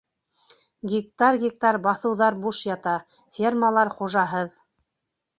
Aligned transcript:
Гектар-гектар 0.91 1.77
баҫыуҙар 1.83 2.37
буш 2.45 2.61
ята, 2.69 2.93
фермалар 3.39 3.93
хужаһыҙ. 3.99 4.49